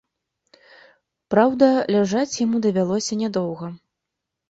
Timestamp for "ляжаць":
1.99-2.39